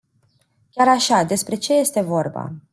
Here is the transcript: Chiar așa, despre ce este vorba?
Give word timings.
Chiar 0.71 0.87
așa, 0.87 1.23
despre 1.23 1.55
ce 1.55 1.73
este 1.73 2.01
vorba? 2.01 2.53